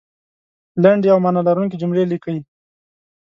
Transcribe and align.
لنډې 0.83 1.07
او 1.11 1.19
معنا 1.23 1.41
لرونکې 1.47 1.79
جملې 1.81 2.03
لیکئ 2.11 2.37